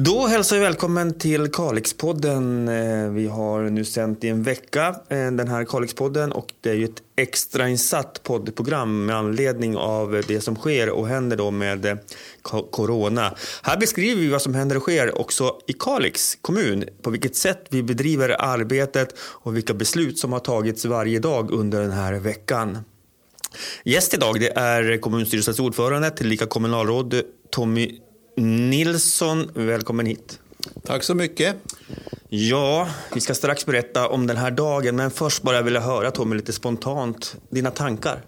[0.00, 2.68] Då hälsar vi välkommen till Kalixpodden.
[2.68, 6.74] Eh, vi har nu sänt i en vecka eh, den här Kalixpodden och det är
[6.74, 11.96] ju ett extrainsatt poddprogram med anledning av det som sker och händer då med eh,
[12.70, 13.34] corona.
[13.62, 17.66] Här beskriver vi vad som händer och sker också i Kalix kommun, på vilket sätt
[17.70, 22.78] vi bedriver arbetet och vilka beslut som har tagits varje dag under den här veckan.
[23.84, 27.98] Gäst idag det är kommunstyrelsens ordförande, tillika kommunalråd Tommy
[28.40, 30.40] Nilsson, välkommen hit.
[30.84, 31.56] Tack så mycket.
[32.28, 36.10] Ja, vi ska strax berätta om den här dagen, men först bara vill jag höra
[36.10, 38.22] Tommy lite spontant, dina tankar.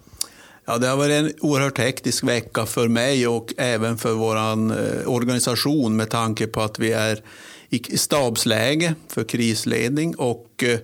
[0.65, 5.09] Ja, det har varit en oerhört hektisk vecka för mig och även för vår eh,
[5.09, 7.23] organisation med tanke på att vi är
[7.69, 10.79] i stabsläge för krisledning och eh,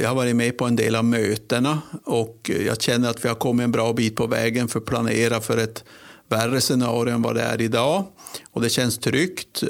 [0.00, 3.36] jag har varit med på en del av mötena och jag känner att vi har
[3.36, 5.84] kommit en bra bit på vägen för att planera för ett
[6.32, 8.04] värre scenario än vad det är idag.
[8.50, 9.62] Och det känns tryggt.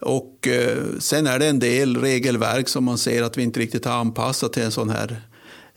[0.00, 3.84] Och eh, sen är det en del regelverk som man ser att vi inte riktigt
[3.84, 5.22] har anpassat till en sån här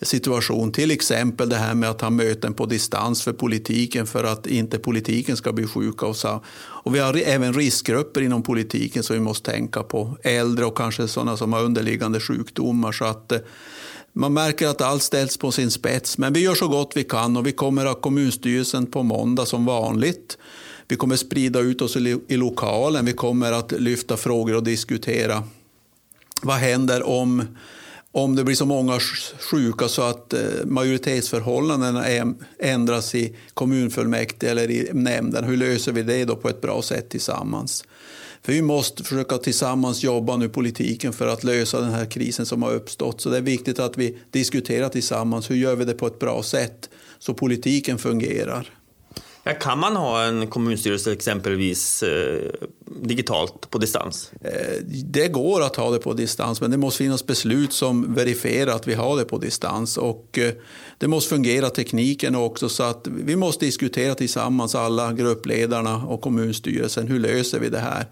[0.02, 0.72] situation.
[0.72, 4.80] Till exempel det här med att ha möten på distans för politiken för att inte
[4.80, 6.06] politiken ska bli sjuka.
[6.06, 6.44] Och, så.
[6.84, 10.18] och vi har även riskgrupper inom politiken som vi måste tänka på.
[10.24, 12.92] Äldre och kanske sådana som har underliggande sjukdomar.
[12.92, 13.40] Så att eh,
[14.14, 16.18] man märker att allt ställs på sin spets.
[16.18, 19.66] Men vi gör så gott vi kan och vi kommer ha kommunstyrelsen på måndag som
[19.66, 20.38] vanligt.
[20.88, 21.96] Vi kommer sprida ut oss
[22.28, 23.06] i lokalen.
[23.06, 25.44] Vi kommer att lyfta frågor och diskutera.
[26.42, 27.44] Vad händer om,
[28.12, 29.00] om det blir så många
[29.40, 32.06] sjuka så att eh, majoritetsförhållandena
[32.60, 35.44] ändras i kommunfullmäktige eller i nämnden?
[35.44, 37.84] Hur löser vi det då på ett bra sätt tillsammans?
[38.44, 42.64] För vi måste försöka tillsammans jobba nu politiken för att lösa den här krisen som
[42.64, 43.22] har uppstått.
[43.22, 45.50] Så det är viktigt att vi diskuterar tillsammans.
[45.50, 46.90] Hur gör vi det på ett bra sätt
[47.20, 48.81] så politiken fungerar?
[49.44, 52.52] Ja, kan man ha en kommunstyrelse exempelvis eh,
[53.02, 54.32] digitalt på distans?
[54.42, 58.72] Eh, det går att ha det på distans, men det måste finnas beslut som verifierar
[58.72, 59.98] att vi har det på distans.
[59.98, 60.54] Och, eh,
[60.98, 67.08] det måste fungera tekniken också, så att vi måste diskutera tillsammans, alla gruppledarna och kommunstyrelsen,
[67.08, 68.06] hur löser vi det här?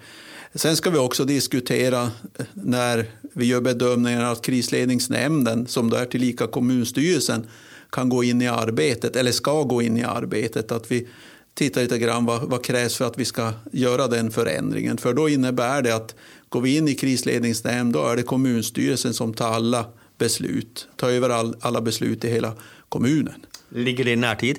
[0.56, 6.06] Sen ska vi också diskutera eh, när vi gör bedömningen att krisledningsnämnden, som då är
[6.06, 7.48] tillika kommunstyrelsen,
[7.90, 10.72] kan gå in i arbetet, eller ska gå in i arbetet.
[10.72, 11.08] Att vi
[11.54, 14.98] tittar lite grann vad, vad krävs för att vi ska göra den förändringen.
[14.98, 16.16] För då innebär det att
[16.50, 19.86] går vi in i krisledningsnämnd då är det kommunstyrelsen som tar alla
[20.18, 22.54] beslut, tar över all, alla beslut i hela
[22.90, 23.46] kommunen.
[23.70, 24.58] Ligger det i närtid?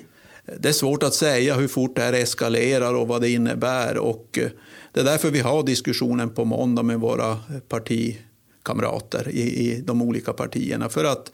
[0.59, 3.97] Det är svårt att säga hur fort det här eskalerar och vad det innebär.
[3.97, 4.49] Och eh,
[4.91, 7.39] det är därför vi har diskussionen på måndag med våra
[7.69, 10.89] partikamrater i, i de olika partierna.
[10.89, 11.31] För att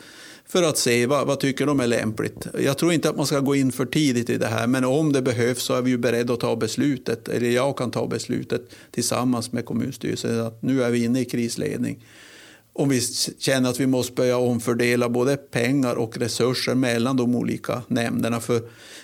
[0.47, 2.47] för att se vad, vad tycker de är lämpligt.
[2.59, 5.13] Jag tror inte att man ska gå in för tidigt i det här, men om
[5.13, 8.61] det behövs så är vi ju beredda att ta beslutet, eller jag kan ta beslutet
[8.91, 12.05] tillsammans med kommunstyrelsen att nu är vi inne i krisledning.
[12.73, 13.01] Om vi
[13.39, 18.39] känner att vi måste börja omfördela både pengar och resurser mellan de olika nämnderna.
[18.39, 18.61] För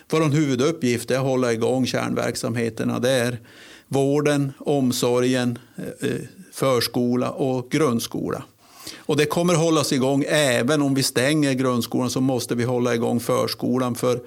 [0.09, 2.99] vår huvuduppgift är att hålla igång kärnverksamheterna.
[2.99, 3.39] Det är
[3.87, 6.15] vården, omsorgen, eh, eh,
[6.51, 8.43] förskola och grundskola.
[8.97, 13.19] Och det kommer hållas igång även om vi stänger grundskolan så måste vi hålla igång
[13.19, 14.19] förskolan för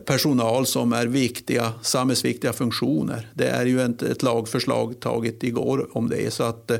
[0.00, 3.30] personal som är viktiga, samhällsviktiga funktioner.
[3.34, 6.32] Det är ju ett, ett lagförslag taget igår om det.
[6.32, 6.78] Så att eh,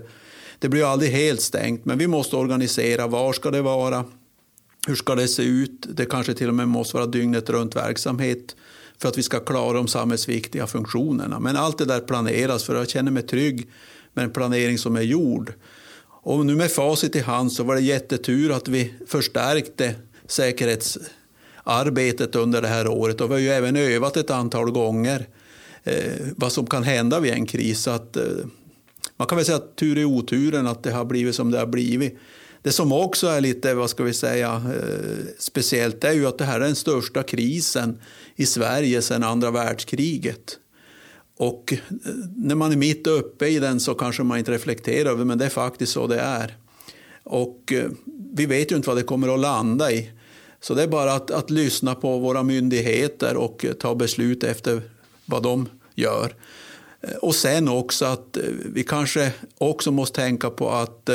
[0.59, 3.07] det blir aldrig helt stängt, men vi måste organisera.
[3.07, 4.05] Var ska det vara?
[4.87, 5.87] Hur ska det se ut?
[5.97, 8.57] Det kanske till och med måste vara dygnet runt verksamhet
[8.99, 11.41] för att vi ska klara de samhällsviktiga funktionerna.
[11.41, 13.69] Men allt det där planeras för jag känner mig trygg
[14.13, 15.53] med en planering som är gjord.
[16.27, 19.95] Och nu med facit i hand så var det jättetur att vi förstärkte
[20.27, 23.21] säkerhetsarbetet under det här året.
[23.21, 25.27] Och vi har ju även övat ett antal gånger
[25.85, 27.83] eh, vad som kan hända vid en kris.
[27.83, 28.23] Så att, eh,
[29.17, 31.67] man kan väl säga att tur i oturen att det har blivit som det har
[31.67, 32.19] blivit.
[32.63, 36.45] Det som också är lite vad ska vi säga, eh, speciellt är ju att det
[36.45, 38.01] här är den största krisen
[38.37, 40.59] i Sverige sedan andra världskriget.
[41.37, 41.79] Och eh,
[42.37, 45.45] när man är mitt uppe i den så kanske man inte reflekterar över men det
[45.45, 46.57] är faktiskt så det är.
[47.23, 47.91] Och eh,
[48.35, 50.11] vi vet ju inte vad det kommer att landa i.
[50.61, 54.83] Så det är bara att, att lyssna på våra myndigheter och eh, ta beslut efter
[55.27, 56.35] vad de gör.
[57.23, 61.11] Och sen också att vi kanske också måste tänka på att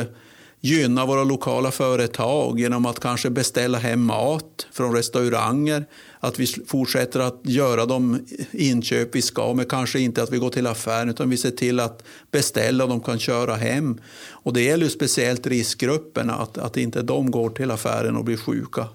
[0.62, 5.86] gynna våra lokala företag genom att kanske beställa hem mat från restauranger.
[6.20, 10.50] Att vi fortsätter att göra de inköp vi ska, men kanske inte att vi går
[10.50, 14.02] till affären utan vi ser till att beställa och de kan köra hem.
[14.30, 18.88] Och det gäller speciellt riskgrupperna, att, att inte de går till affären och blir sjuka.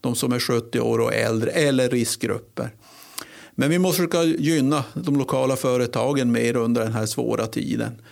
[0.00, 2.74] De som är 70 år och äldre eller riskgrupper.
[3.54, 8.02] Men vi måste försöka gynna de lokala företagen mer under den här svåra tiden.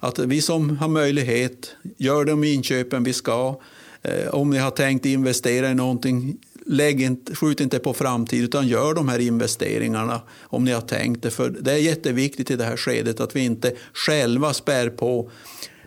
[0.00, 3.60] Att vi som har möjlighet gör de inköpen vi ska.
[4.02, 6.36] Eh, om ni har tänkt investera i någonting,
[6.66, 11.22] lägg inte, skjut inte på framtid utan gör de här investeringarna om ni har tänkt
[11.22, 11.30] det.
[11.30, 15.30] För det är jätteviktigt i det här skedet att vi inte själva spär på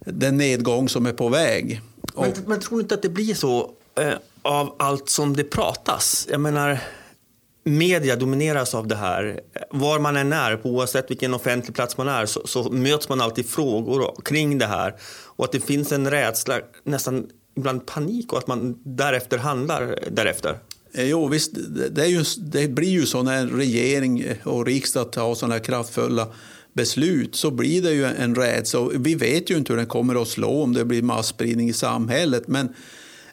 [0.06, 1.82] den nedgång som är på väg.
[2.16, 6.28] Men, men tror du inte att det blir så eh, av allt som det pratas?
[6.32, 6.80] Jag menar,
[7.64, 9.40] media domineras av det här.
[9.70, 13.22] Var man än är, på oavsett vilken offentlig plats man är, så, så möts man
[13.22, 14.96] alltid frågor kring det här.
[15.26, 17.28] Och att det finns en rädsla, nästan
[17.58, 20.58] ibland panik och att man därefter handlar därefter.
[20.94, 21.52] Eh, jo, visst,
[21.92, 26.28] det, ju, det blir ju så när regering och riksdag tar sådana här kraftfulla
[26.74, 28.90] beslut så blir det ju en rädsla.
[28.94, 32.48] Vi vet ju inte hur den kommer att slå om det blir masspridning i samhället.
[32.48, 32.66] Men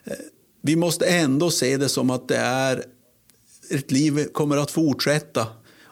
[0.03, 0.13] eh,
[0.61, 2.83] vi måste ändå se det som att det är
[3.69, 5.47] ett liv kommer att fortsätta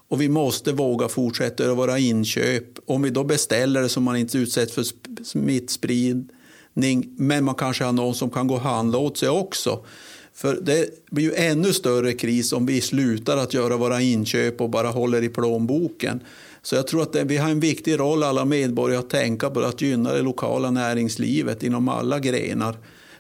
[0.10, 2.64] och vi måste våga fortsätta göra våra inköp.
[2.86, 4.86] Om vi då beställer det så man inte utsätts för
[5.24, 9.86] smittspridning men man kanske har någon som kan gå och handla åt sig också.
[10.34, 14.70] För det blir ju ännu större kris om vi slutar att göra våra inköp och
[14.70, 16.24] bara håller i plånboken.
[16.62, 19.60] Så jag tror att det, vi har en viktig roll alla medborgare att tänka på
[19.60, 22.78] att gynna det lokala näringslivet inom alla grenar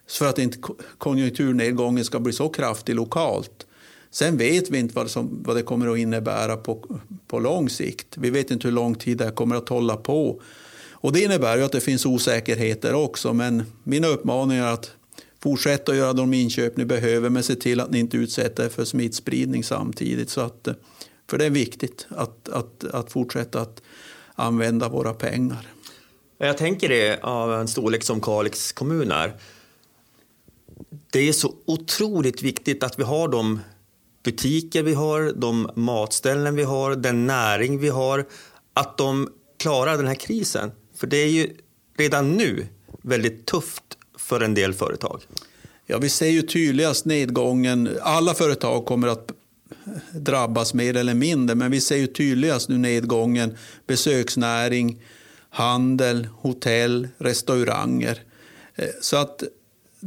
[0.07, 0.57] för att inte
[0.97, 3.66] konjunkturnedgången ska bli så kraftig lokalt.
[4.11, 8.17] Sen vet vi inte vad, som, vad det kommer att innebära på, på lång sikt.
[8.17, 10.41] Vi vet inte hur lång tid det kommer att hålla på.
[10.91, 13.33] Och det innebär ju att det finns osäkerheter också.
[13.33, 14.91] Men mina uppmaningar är att
[15.39, 18.69] fortsätta att göra de inköp ni behöver men se till att ni inte utsätter er
[18.69, 20.29] för smittspridning samtidigt.
[20.29, 20.67] Så att,
[21.29, 23.81] för det är viktigt att, att, att fortsätta att
[24.35, 25.67] använda våra pengar.
[26.37, 29.33] Jag tänker det av en storlek som Kalix kommun är.
[31.09, 33.59] Det är så otroligt viktigt att vi har de
[34.27, 38.25] butiker vi har, de matställen vi har, den näring vi har,
[38.73, 40.71] att de klarar den här krisen.
[40.95, 41.49] För det är ju
[41.97, 42.67] redan nu
[43.01, 43.83] väldigt tufft
[44.17, 45.21] för en del företag.
[45.85, 47.89] Ja, vi ser ju tydligast nedgången.
[48.01, 49.31] Alla företag kommer att
[50.11, 53.57] drabbas mer eller mindre, men vi ser ju tydligast nu nedgången
[53.87, 55.01] besöksnäring,
[55.49, 58.19] handel, hotell, restauranger.
[58.75, 59.43] Eh, så att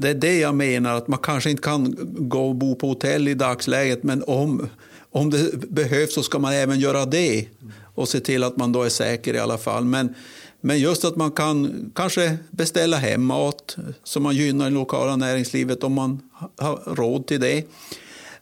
[0.01, 3.29] det är det jag menar, att man kanske inte kan gå och bo på hotell
[3.29, 4.69] i dagsläget, men om,
[5.11, 7.47] om det behövs så ska man även göra det
[7.95, 9.85] och se till att man då är säker i alla fall.
[9.85, 10.15] Men,
[10.61, 15.85] men just att man kan kanske beställa hem mat så man gynnar det lokala näringslivet
[15.85, 16.21] om man
[16.57, 17.65] har råd till det.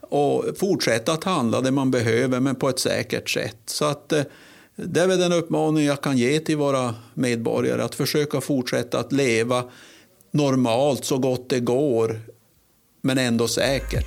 [0.01, 3.59] Och fortsätta att handla det man behöver, men på ett säkert sätt.
[3.67, 4.23] Så att, eh,
[4.77, 9.13] det är väl den uppmaning jag kan ge till våra medborgare, att försöka fortsätta att
[9.13, 9.65] leva
[10.39, 12.21] normalt så gott det går,
[13.03, 14.07] men ändå säkert.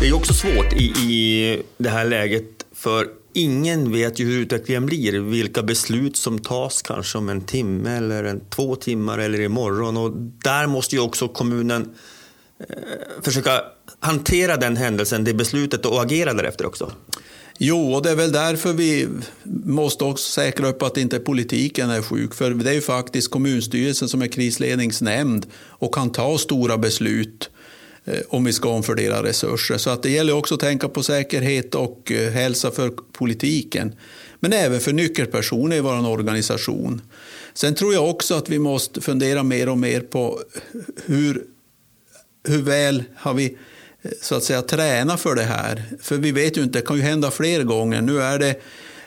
[0.00, 4.86] Det är också svårt i, i det här läget för ingen vet ju hur utvecklingen
[4.86, 5.20] blir.
[5.20, 9.96] Vilka beslut som tas kanske om en timme eller en, två timmar eller imorgon.
[9.96, 10.12] Och
[10.44, 11.94] där måste ju också kommunen
[12.58, 12.66] eh,
[13.22, 13.60] försöka
[14.00, 16.92] hantera den händelsen, det beslutet och agera därefter också.
[17.58, 19.08] Jo, och det är väl därför vi
[19.64, 22.34] måste också säkra upp att inte politiken är sjuk.
[22.34, 27.50] För det är ju faktiskt kommunstyrelsen som är krisledningsnämnd och kan ta stora beslut
[28.04, 29.78] eh, om vi ska omfördela resurser.
[29.78, 33.94] Så att det gäller också att tänka på säkerhet och eh, hälsa för politiken.
[34.40, 37.02] Men även för nyckelpersoner i vår organisation.
[37.54, 41.44] Sen tror jag också att vi måste fundera mer och mer på eh, hur,
[42.48, 43.56] hur väl har vi
[44.20, 45.84] så att säga träna för det här.
[46.00, 48.00] För vi vet ju inte, det kan ju hända fler gånger.
[48.00, 48.60] Nu är det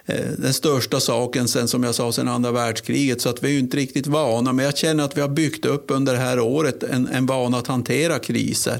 [0.05, 3.21] eh, den största saken sen, som jag sa, sen andra världskriget.
[3.21, 4.53] Så att vi är ju inte riktigt vana.
[4.53, 7.57] Men jag känner att vi har byggt upp under det här året en, en vana
[7.57, 8.79] att hantera kriser.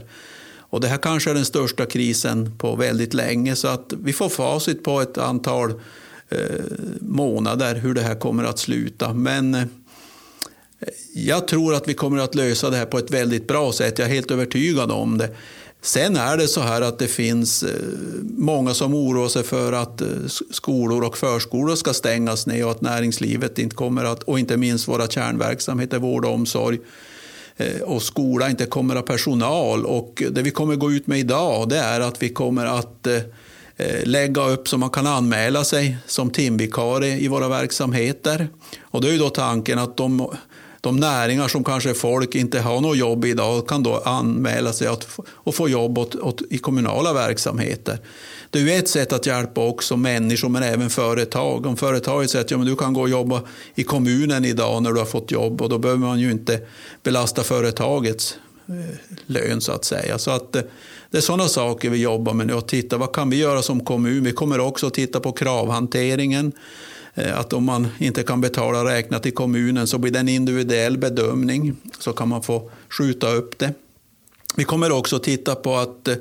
[0.57, 3.55] Och det här kanske är den största krisen på väldigt länge.
[3.55, 5.73] Så att vi får facit på ett antal
[6.29, 6.39] eh,
[6.99, 9.13] månader hur det här kommer att sluta.
[9.13, 9.63] Men eh,
[11.13, 13.99] jag tror att vi kommer att lösa det här på ett väldigt bra sätt.
[13.99, 15.29] Jag är helt övertygad om det.
[15.85, 17.69] Sen är det så här att det finns eh,
[18.37, 20.07] många som oroar sig för att eh,
[20.51, 24.87] skolor och förskolor ska stängas ner och att näringslivet inte kommer att, och inte minst
[24.87, 26.79] våra kärnverksamheter, vård och omsorg
[27.57, 29.85] eh, och skola inte kommer att ha personal.
[29.85, 33.07] Och det vi kommer gå ut med idag det är att vi kommer att
[34.03, 38.47] lägga upp så man kan anmäla sig som timvikarie i våra verksamheter.
[38.81, 40.29] Och det är ju då tanken att de
[40.85, 45.07] de näringar som kanske folk inte har något jobb idag kan då anmäla sig att,
[45.27, 47.99] och få jobb åt, åt, i kommunala verksamheter.
[48.49, 51.65] Det är ju ett sätt att hjälpa också människor men även företag.
[51.65, 53.41] Om företaget säger att ja, men du kan gå och jobba
[53.75, 56.59] i kommunen idag när du har fått jobb och då behöver man ju inte
[57.03, 58.37] belasta företagets
[58.67, 60.17] eh, lön så att säga.
[60.17, 60.61] Så att eh,
[61.11, 63.85] det är sådana saker vi jobbar med nu och titta vad kan vi göra som
[63.85, 64.23] kommun.
[64.23, 66.51] Vi kommer också att titta på kravhanteringen.
[67.15, 70.97] Eh, att om man inte kan betala räkna till kommunen så blir det en individuell
[70.97, 71.75] bedömning.
[71.99, 73.73] Så kan man få skjuta upp det.
[74.55, 76.15] Vi kommer också titta på att eh,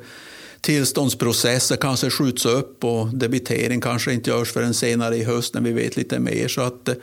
[0.60, 5.72] tillståndsprocesser kanske skjuts upp och debitering kanske inte görs förrän senare i höst när vi
[5.72, 6.48] vet lite mer.
[6.48, 6.94] Så att eh,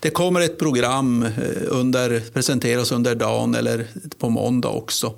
[0.00, 1.30] det kommer ett program eh,
[1.68, 3.86] under, presenteras under dagen eller
[4.18, 5.14] på måndag också.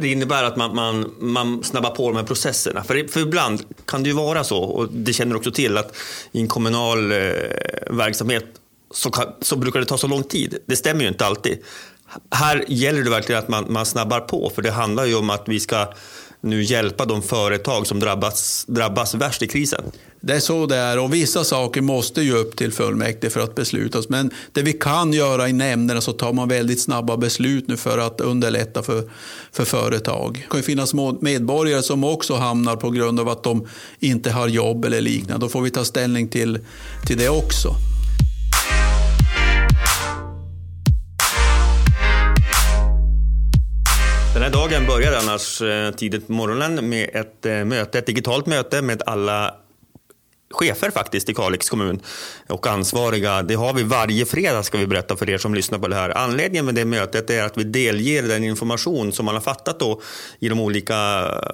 [0.00, 2.84] Det innebär att man, man, man snabbar på de här processerna.
[2.84, 5.96] För, för ibland kan det ju vara så, och det känner du också till, att
[6.32, 7.18] i en kommunal eh,
[7.90, 8.44] verksamhet
[8.90, 10.58] så, kan, så brukar det ta så lång tid.
[10.66, 11.58] Det stämmer ju inte alltid.
[12.30, 15.42] Här gäller det verkligen att man, man snabbar på, för det handlar ju om att
[15.46, 15.92] vi ska
[16.40, 19.84] nu hjälpa de företag som drabbas, drabbas värst i krisen.
[20.20, 23.54] Det är så det är och vissa saker måste ju upp till fullmäktige för att
[23.54, 24.08] beslutas.
[24.08, 27.98] Men det vi kan göra i nämnderna så tar man väldigt snabba beslut nu för
[27.98, 29.10] att underlätta för,
[29.52, 30.34] för företag.
[30.34, 33.68] Det kan ju finnas medborgare som också hamnar på grund av att de
[33.98, 35.46] inte har jobb eller liknande.
[35.46, 36.58] Då får vi ta ställning till,
[37.06, 37.74] till det också.
[44.48, 48.82] Här dagen börjar annars eh, tidigt på morgonen med ett eh, möte, ett digitalt möte
[48.82, 49.54] med alla
[50.50, 52.00] chefer faktiskt i Kalix kommun
[52.48, 53.42] och ansvariga.
[53.42, 56.18] Det har vi varje fredag ska vi berätta för er som lyssnar på det här.
[56.18, 60.00] Anledningen med det mötet är att vi delger den information som man har fattat då
[60.38, 60.94] i de olika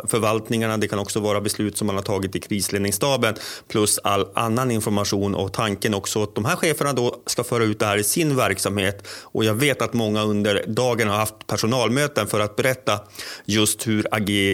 [0.06, 0.76] förvaltningarna.
[0.76, 3.34] Det kan också vara beslut som man har tagit i krisledningsstaben
[3.68, 7.78] plus all annan information och tanken också att de här cheferna då ska föra ut
[7.78, 9.08] det här i sin verksamhet.
[9.22, 13.00] Och jag vet att många under dagen har haft personalmöten för att berätta
[13.44, 14.06] just hur,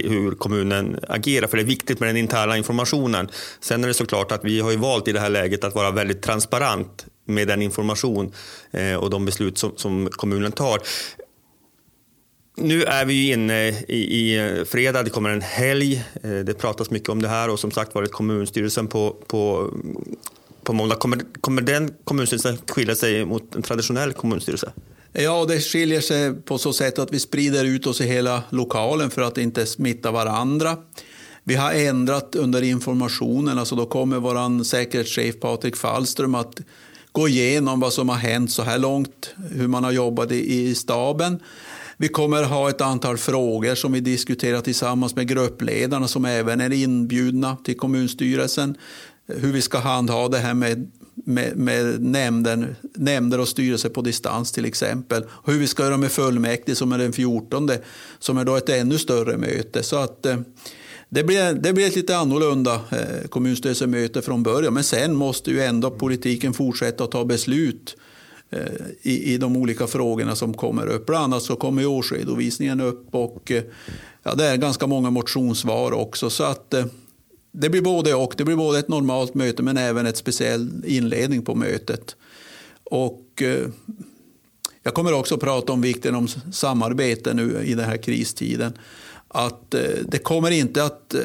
[0.09, 1.47] hur kommunen agerar.
[1.47, 3.31] För det är viktigt med den interna informationen.
[3.61, 5.75] Sen är det såklart klart att vi har ju valt i det här läget att
[5.75, 8.33] vara väldigt transparent med den information
[8.71, 10.79] eh, och de beslut som, som kommunen tar.
[12.57, 16.05] Nu är vi inne i, i, eh, fredag, det kommer en helg.
[16.23, 19.71] Eh, det pratas mycket om det här och som sagt var det kommunstyrelsen på, på,
[20.65, 20.97] på måndag.
[20.97, 24.73] Kommer, kommer den kommunstyrelsen skilja sig mot en traditionell kommunstyrelse?
[25.13, 29.11] Ja, det skiljer sig på så sätt att vi sprider ut oss i hela lokalen
[29.11, 30.77] för att inte smitta varandra.
[31.51, 36.61] Vi har ändrat under informationen, alltså då kommer vår säkerhetschef Patrik Fallström att
[37.13, 41.41] gå igenom vad som har hänt så här långt, hur man har jobbat i staben.
[41.97, 46.73] Vi kommer ha ett antal frågor som vi diskuterar tillsammans med gruppledarna som även är
[46.73, 48.77] inbjudna till kommunstyrelsen.
[49.27, 54.53] Hur vi ska handha det här med, med, med nämnden, nämnder och styrelser på distans
[54.53, 55.25] till exempel.
[55.45, 57.71] Hur vi ska göra med fullmäktige som är den 14
[58.19, 59.83] som är då ett ännu större möte.
[59.83, 60.37] Så att eh,
[61.13, 64.75] det blir, det blir ett lite annorlunda eh, kommunstyrelsemöte från början.
[64.75, 67.97] Men sen måste ju ändå politiken fortsätta att ta beslut
[68.51, 68.61] eh,
[69.03, 71.07] i, i de olika frågorna som kommer upp.
[71.07, 73.63] Bland annat så kommer årsredovisningen upp och eh,
[74.23, 76.31] ja, det är ganska många motionssvar också.
[76.31, 76.75] Så att
[77.53, 78.35] det blir både och.
[78.37, 82.17] Det blir både ett normalt möte men även ett speciell inledning på mötet.
[82.85, 83.43] Och
[84.83, 88.73] jag kommer också att prata om vikten om samarbete nu i den här kristiden
[89.35, 91.21] att eh, det kommer inte att eh,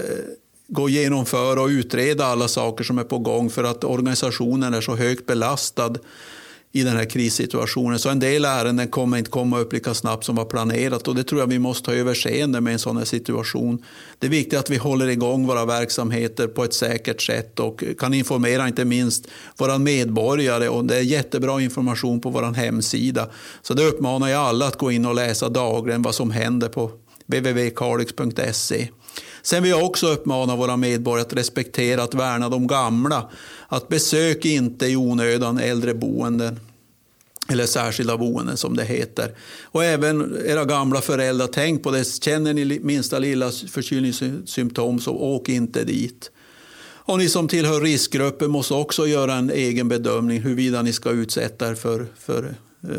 [0.67, 4.95] gå genomföra och utreda alla saker som är på gång för att organisationen är så
[4.95, 5.95] högt belastad
[6.75, 7.99] i den här krissituationen.
[7.99, 11.23] Så en del ärenden kommer inte komma upp lika snabbt som var planerat och det
[11.23, 13.83] tror jag vi måste ha överseende med en sån här situation.
[14.19, 18.13] Det är viktigt att vi håller igång våra verksamheter på ett säkert sätt och kan
[18.13, 23.29] informera inte minst våra medborgare och det är jättebra information på vår hemsida.
[23.61, 26.91] Så det uppmanar jag alla att gå in och läsa dagligen vad som händer på
[27.25, 28.89] www.kalix.se.
[29.41, 33.29] Sen vill jag också uppmana våra medborgare att respektera, att värna de gamla.
[33.67, 36.59] Att besök inte i onödan äldreboenden
[37.49, 39.35] eller särskilda boenden som det heter.
[39.63, 42.23] Och även era gamla föräldrar, tänk på det.
[42.23, 46.31] Känner ni minsta lilla förkylningssymptom så åk inte dit.
[47.07, 51.69] Och ni som tillhör riskgrupper måste också göra en egen bedömning huruvida ni ska utsätta
[51.69, 52.89] er för, för eh,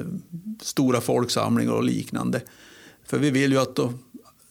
[0.63, 2.41] stora folksamlingar och liknande.
[3.07, 3.79] För vi vill ju att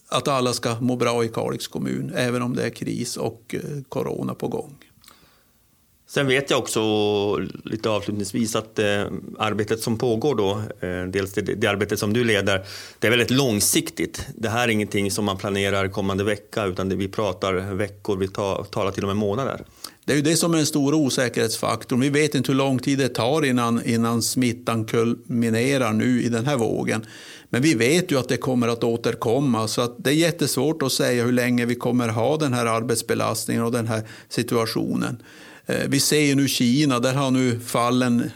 [0.09, 3.81] att alla ska må bra i Kalix kommun, även om det är kris och eh,
[3.89, 4.75] corona på gång.
[6.07, 6.81] Sen vet jag också
[7.63, 9.05] lite avslutningsvis att eh,
[9.39, 10.51] arbetet som pågår då,
[10.87, 12.65] eh, dels det, det arbetet som du leder,
[12.99, 14.27] det är väldigt långsiktigt.
[14.35, 18.27] Det här är ingenting som man planerar kommande vecka utan det, vi pratar veckor, vi
[18.27, 19.61] ta, talar till och med månader.
[20.05, 21.99] Det är ju det som är den stora osäkerhetsfaktorn.
[21.99, 26.45] Vi vet inte hur lång tid det tar innan, innan smittan kulminerar nu i den
[26.45, 27.05] här vågen.
[27.49, 30.91] Men vi vet ju att det kommer att återkomma så att det är jättesvårt att
[30.91, 35.23] säga hur länge vi kommer ha den här arbetsbelastningen och den här situationen.
[35.65, 38.31] Eh, vi ser ju nu Kina, där har nu fallen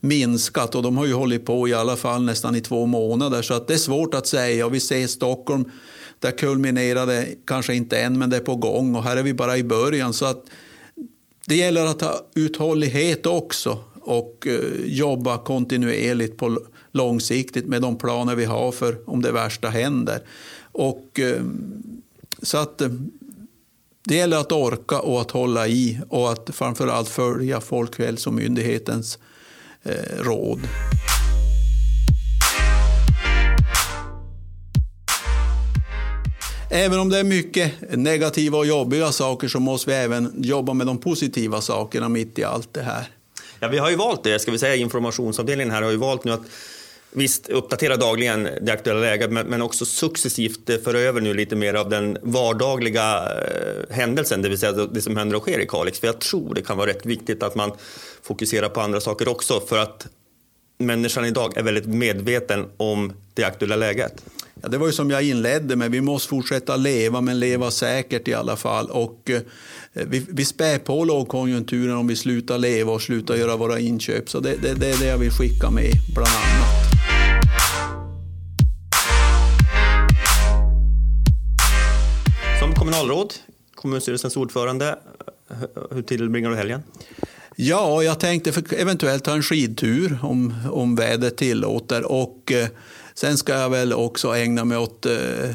[0.00, 3.54] minskat och de har ju hållit på i alla fall nästan i två månader så
[3.54, 5.70] att det är svårt att säga och vi ser Stockholm
[6.18, 9.56] där kulminerade kanske inte än men det är på gång och här är vi bara
[9.56, 10.44] i början så att
[11.46, 16.60] det gäller att ha uthållighet också och eh, jobba kontinuerligt på
[16.92, 20.22] långsiktigt med de planer vi har för om det värsta händer.
[20.72, 22.02] Och, ehm,
[22.42, 22.88] så att eh,
[24.04, 29.18] det gäller att orka och att hålla i och att framförallt följa Folkhälsomyndighetens
[29.82, 30.60] eh, råd.
[36.74, 40.86] Även om det är mycket negativa och jobbiga saker så måste vi även jobba med
[40.86, 43.04] de positiva sakerna mitt i allt det här.
[43.60, 46.32] Ja, vi har ju valt det, ska vi säga informationsavdelningen här har ju valt nu
[46.32, 46.40] att
[47.14, 51.88] Visst, uppdatera dagligen det aktuella läget, men också successivt föra över nu lite mer av
[51.88, 56.00] den vardagliga eh, händelsen, det vill säga det som händer och sker i Kalix.
[56.00, 57.72] För jag tror det kan vara rätt viktigt att man
[58.22, 60.06] fokuserar på andra saker också, för att
[60.78, 64.24] människan idag är väldigt medveten om det aktuella läget.
[64.62, 68.28] Ja, det var ju som jag inledde med, vi måste fortsätta leva, men leva säkert
[68.28, 68.90] i alla fall.
[68.90, 69.42] Och, eh,
[69.92, 74.30] vi, vi spär på lågkonjunkturen om vi slutar leva och slutar göra våra inköp.
[74.30, 76.68] Så det, det, det är det jag vill skicka med, bland annat.
[82.60, 83.34] Som kommunalråd,
[83.74, 84.98] kommunstyrelsens ordförande,
[85.90, 86.82] hur tillbringar du helgen?
[87.56, 92.12] Ja, jag tänkte eventuellt ta en skidtur om, om vädret tillåter.
[92.12, 92.68] Och, eh,
[93.14, 95.50] sen ska jag väl också ägna mig åt eh,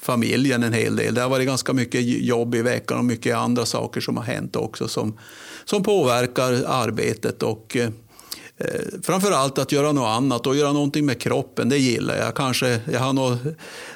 [0.00, 1.14] familjen en hel del.
[1.14, 4.56] Det har varit ganska mycket jobb i veckan och mycket andra saker som har hänt
[4.56, 5.18] också som,
[5.64, 7.42] som påverkar arbetet.
[7.42, 7.88] Och, eh,
[8.56, 12.34] eh framför allt att göra något annat och göra någonting med kroppen, det gillar jag.
[12.34, 13.38] Kanske, jag har några,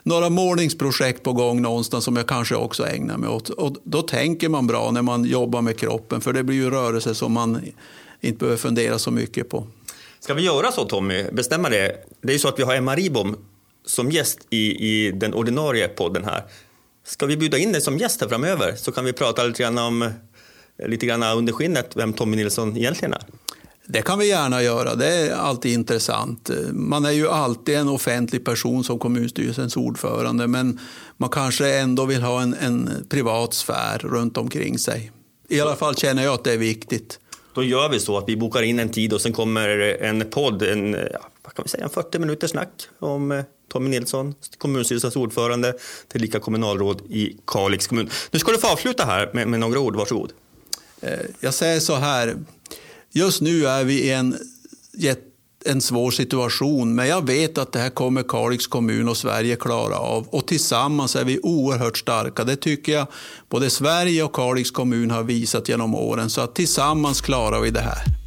[0.02, 3.48] några målningsprojekt på gång någonstans som jag kanske också ägnar mig åt.
[3.48, 7.14] Och då tänker man bra när man jobbar med kroppen, för det blir ju rörelse
[7.14, 7.60] som man
[8.20, 9.66] inte behöver fundera så mycket på.
[10.24, 11.96] Ska vi göra så Tommy, bestämma det?
[12.20, 13.36] Det är ju så att vi har Emma Ribom
[13.86, 16.42] som gäst i, i den ordinarie podden här.
[17.04, 19.78] Ska vi bjuda in dig som gäst här framöver så kan vi prata lite grann
[19.78, 20.10] om
[20.86, 23.22] lite grann under skinnet vem Tommy Nilsson egentligen är?
[23.86, 26.50] Det kan vi gärna göra, det är alltid intressant.
[26.72, 30.80] Man är ju alltid en offentlig person som kommunstyrelsens ordförande men
[31.16, 35.12] man kanske ändå vill ha en, en privat sfär runt omkring sig.
[35.48, 37.18] I alla fall känner jag att det är viktigt.
[37.54, 39.68] Då gör vi så att vi bokar in en tid och sen kommer
[40.02, 40.92] en podd, en,
[41.42, 45.74] vad kan vi säga, en 40 minuters snack om eh, Tommy Nilsson, kommunstyrelsens ordförande,
[46.08, 48.10] tillika kommunalråd i Kalix kommun.
[48.30, 50.32] Nu ska du få avsluta här med, med några ord, varsågod.
[51.00, 52.34] Eh, jag säger så här,
[53.14, 54.36] Just nu är vi i en,
[55.66, 59.96] en svår situation, men jag vet att det här kommer Kalix kommun och Sverige klara
[59.96, 60.26] av.
[60.28, 62.44] Och tillsammans är vi oerhört starka.
[62.44, 63.06] Det tycker jag
[63.48, 66.30] både Sverige och Kalix kommun har visat genom åren.
[66.30, 68.21] Så att tillsammans klarar vi det här.